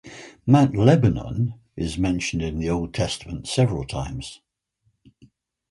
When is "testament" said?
2.91-3.47